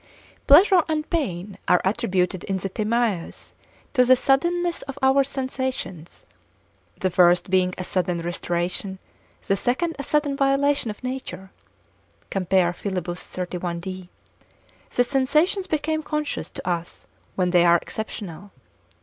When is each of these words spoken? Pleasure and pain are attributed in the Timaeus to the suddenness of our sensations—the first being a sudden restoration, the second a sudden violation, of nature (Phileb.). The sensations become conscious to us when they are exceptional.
Pleasure 0.47 0.81
and 0.89 1.07
pain 1.11 1.59
are 1.67 1.79
attributed 1.85 2.43
in 2.45 2.57
the 2.57 2.69
Timaeus 2.69 3.53
to 3.93 4.03
the 4.03 4.15
suddenness 4.15 4.81
of 4.87 4.97
our 5.03 5.23
sensations—the 5.23 7.09
first 7.11 7.51
being 7.51 7.75
a 7.77 7.83
sudden 7.83 8.17
restoration, 8.19 8.97
the 9.45 9.55
second 9.55 9.95
a 9.99 10.03
sudden 10.03 10.35
violation, 10.35 10.89
of 10.89 11.03
nature 11.03 11.51
(Phileb.). 12.31 14.09
The 14.89 15.03
sensations 15.03 15.67
become 15.67 16.01
conscious 16.01 16.49
to 16.49 16.67
us 16.67 17.05
when 17.35 17.51
they 17.51 17.63
are 17.63 17.77
exceptional. 17.77 18.51